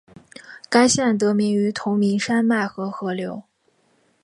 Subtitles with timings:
[0.67, 3.43] 该县得名于同名山脉和河流。